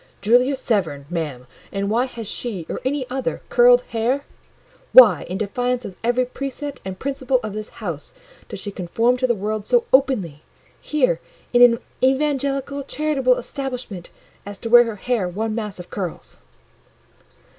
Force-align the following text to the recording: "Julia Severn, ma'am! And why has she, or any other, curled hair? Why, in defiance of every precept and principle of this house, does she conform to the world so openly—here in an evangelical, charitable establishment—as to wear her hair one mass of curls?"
"Julia 0.19 0.57
Severn, 0.57 1.05
ma'am! 1.11 1.45
And 1.71 1.87
why 1.87 2.05
has 2.05 2.27
she, 2.27 2.65
or 2.67 2.81
any 2.83 3.07
other, 3.11 3.43
curled 3.49 3.83
hair? 3.89 4.23
Why, 4.93 5.27
in 5.29 5.37
defiance 5.37 5.85
of 5.85 5.95
every 6.03 6.25
precept 6.25 6.81
and 6.83 6.97
principle 6.97 7.39
of 7.43 7.53
this 7.53 7.69
house, 7.69 8.15
does 8.49 8.59
she 8.59 8.71
conform 8.71 9.15
to 9.17 9.27
the 9.27 9.35
world 9.35 9.67
so 9.67 9.85
openly—here 9.93 11.19
in 11.53 11.61
an 11.61 11.79
evangelical, 12.01 12.81
charitable 12.81 13.35
establishment—as 13.37 14.57
to 14.57 14.71
wear 14.71 14.85
her 14.85 14.95
hair 14.95 15.29
one 15.29 15.53
mass 15.53 15.77
of 15.77 15.91
curls?" 15.91 16.39